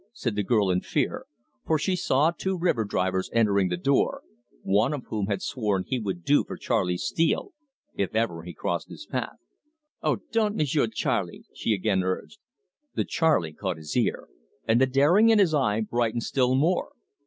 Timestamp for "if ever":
7.93-8.41